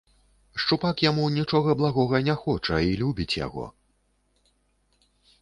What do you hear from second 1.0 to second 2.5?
яму нічога благога не